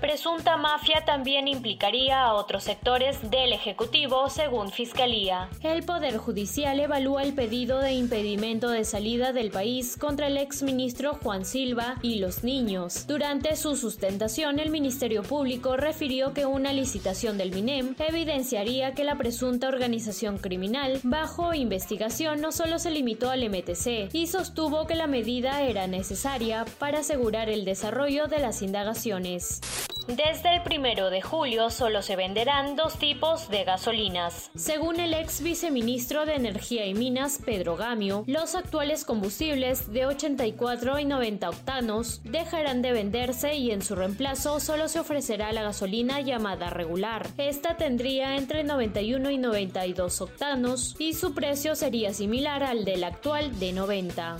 Presunta 0.00 0.58
mafia 0.58 1.06
también 1.06 1.48
implicaría 1.48 2.22
a 2.22 2.34
otros 2.34 2.64
sectores 2.64 3.30
del 3.30 3.54
Ejecutivo, 3.54 4.28
según 4.28 4.70
Fiscalía. 4.70 5.48
El 5.62 5.84
Poder 5.84 6.18
Judicial 6.18 6.78
evalúa 6.78 7.22
el 7.22 7.32
pedido 7.32 7.80
de 7.80 7.92
impedimento 7.92 8.68
de 8.68 8.84
salida 8.84 9.32
del 9.32 9.50
país 9.50 9.96
contra 9.96 10.26
el 10.26 10.36
exministro 10.36 11.14
Juan 11.14 11.46
Silva 11.46 11.96
y 12.02 12.18
los 12.18 12.44
niños. 12.44 13.06
Durante 13.06 13.56
su 13.56 13.74
sustentación, 13.74 14.58
el 14.58 14.68
Ministerio 14.68 15.22
Público 15.22 15.78
refirió 15.78 16.34
que 16.34 16.44
una 16.44 16.74
licitación 16.74 17.38
del 17.38 17.52
MINEM 17.52 17.94
evidenciaría 17.98 18.92
que 18.92 19.04
la 19.04 19.16
presunta 19.16 19.66
organización 19.68 20.36
criminal 20.36 21.00
bajo 21.04 21.54
investigación 21.54 22.42
no 22.42 22.52
solo 22.52 22.78
se 22.78 22.90
limitó 22.90 23.30
al 23.30 23.48
MTC 23.48 24.10
y 24.12 24.26
sostuvo 24.26 24.86
que 24.86 24.94
la 24.94 25.06
medida 25.06 25.62
era 25.62 25.86
necesaria 25.86 26.66
para 26.78 26.98
asegurar 26.98 27.48
el 27.48 27.64
desarrollo 27.64 28.26
de 28.26 28.40
las 28.40 28.60
indagaciones. 28.60 29.62
Desde 30.08 30.54
el 30.54 30.62
primero 30.62 31.10
de 31.10 31.20
julio 31.20 31.68
solo 31.68 32.00
se 32.00 32.14
venderán 32.14 32.76
dos 32.76 32.96
tipos 32.96 33.48
de 33.48 33.64
gasolinas. 33.64 34.52
Según 34.54 35.00
el 35.00 35.12
ex 35.14 35.42
viceministro 35.42 36.26
de 36.26 36.36
Energía 36.36 36.86
y 36.86 36.94
Minas, 36.94 37.40
Pedro 37.44 37.76
Gamio, 37.76 38.22
los 38.28 38.54
actuales 38.54 39.04
combustibles 39.04 39.92
de 39.92 40.06
84 40.06 41.00
y 41.00 41.04
90 41.06 41.50
octanos 41.50 42.20
dejarán 42.22 42.82
de 42.82 42.92
venderse 42.92 43.56
y 43.56 43.72
en 43.72 43.82
su 43.82 43.96
reemplazo 43.96 44.60
solo 44.60 44.88
se 44.88 45.00
ofrecerá 45.00 45.52
la 45.52 45.64
gasolina 45.64 46.20
llamada 46.20 46.70
regular. 46.70 47.26
Esta 47.36 47.76
tendría 47.76 48.36
entre 48.36 48.62
91 48.62 49.30
y 49.30 49.38
92 49.38 50.20
octanos 50.20 50.94
y 51.00 51.14
su 51.14 51.34
precio 51.34 51.74
sería 51.74 52.14
similar 52.14 52.62
al 52.62 52.84
del 52.84 53.02
actual 53.02 53.58
de 53.58 53.72
90. 53.72 54.36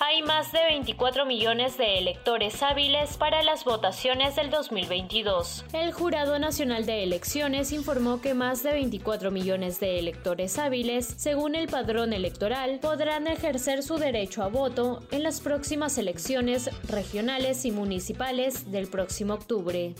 Hay 0.00 0.22
más 0.22 0.52
de 0.52 0.62
24 0.62 1.26
millones 1.26 1.76
de 1.76 1.98
electores 1.98 2.62
hábiles 2.62 3.16
para 3.16 3.42
las 3.42 3.64
votaciones 3.64 4.36
del 4.36 4.48
2022. 4.48 5.64
El 5.72 5.92
Jurado 5.92 6.38
Nacional 6.38 6.86
de 6.86 7.02
Elecciones 7.02 7.72
informó 7.72 8.20
que 8.20 8.32
más 8.32 8.62
de 8.62 8.74
24 8.74 9.32
millones 9.32 9.80
de 9.80 9.98
electores 9.98 10.56
hábiles, 10.58 11.14
según 11.16 11.56
el 11.56 11.66
padrón 11.66 12.12
electoral, 12.12 12.78
podrán 12.80 13.26
ejercer 13.26 13.82
su 13.82 13.96
derecho 13.96 14.44
a 14.44 14.48
voto 14.48 15.02
en 15.10 15.24
las 15.24 15.40
próximas 15.40 15.98
elecciones 15.98 16.70
regionales 16.88 17.64
y 17.64 17.72
municipales 17.72 18.70
del 18.70 18.86
próximo 18.86 19.34
octubre. 19.34 19.94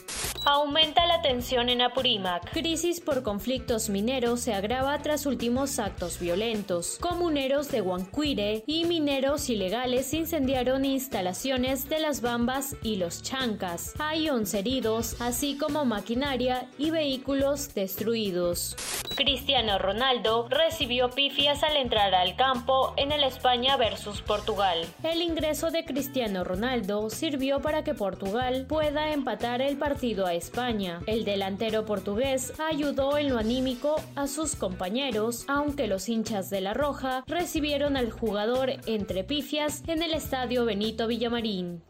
Aumenta 0.50 1.04
la 1.04 1.20
tensión 1.20 1.68
en 1.68 1.82
Apurímac. 1.82 2.50
Crisis 2.52 3.00
por 3.00 3.22
conflictos 3.22 3.90
mineros 3.90 4.40
se 4.40 4.54
agrava 4.54 4.98
tras 5.02 5.26
últimos 5.26 5.78
actos 5.78 6.18
violentos. 6.18 6.96
Comuneros 7.02 7.70
de 7.70 7.82
Huancuire 7.82 8.64
y 8.66 8.86
mineros 8.86 9.50
ilegales 9.50 10.14
incendiaron 10.14 10.86
instalaciones 10.86 11.90
de 11.90 12.00
las 12.00 12.22
Bambas 12.22 12.76
y 12.82 12.96
los 12.96 13.22
Chancas. 13.22 13.92
Hay 13.98 14.30
11 14.30 14.58
heridos, 14.60 15.20
así 15.20 15.58
como 15.58 15.84
maquinaria 15.84 16.66
y 16.78 16.92
vehículos 16.92 17.74
destruidos. 17.74 18.74
Cristiano 19.16 19.78
Ronaldo 19.78 20.48
recibió 20.48 21.10
pifias 21.10 21.62
al 21.62 21.76
entrar 21.76 22.14
al 22.14 22.36
campo 22.36 22.94
en 22.96 23.12
el 23.12 23.24
España 23.24 23.76
versus 23.76 24.22
Portugal. 24.22 24.86
El 25.02 25.20
ingreso 25.20 25.70
de 25.70 25.84
Cristiano 25.84 26.42
Ronaldo 26.42 27.10
sirvió 27.10 27.60
para 27.60 27.84
que 27.84 27.92
Portugal 27.92 28.64
pueda 28.66 29.12
empatar 29.12 29.60
el 29.60 29.76
partido 29.76 30.24
a 30.24 30.37
España. 30.38 31.02
El 31.06 31.24
delantero 31.24 31.84
portugués 31.84 32.52
ayudó 32.58 33.18
en 33.18 33.28
lo 33.28 33.38
anímico 33.38 33.96
a 34.14 34.26
sus 34.26 34.56
compañeros, 34.56 35.44
aunque 35.48 35.86
los 35.86 36.08
hinchas 36.08 36.48
de 36.50 36.60
la 36.60 36.74
Roja 36.74 37.24
recibieron 37.26 37.96
al 37.96 38.10
jugador 38.10 38.70
entre 38.86 39.24
pifias 39.24 39.82
en 39.86 40.02
el 40.02 40.14
estadio 40.14 40.64
Benito 40.64 41.06
Villamarín. 41.06 41.82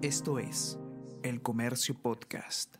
Esto 0.00 0.38
es 0.38 0.78
El 1.22 1.42
Comercio 1.42 1.94
Podcast. 2.00 2.76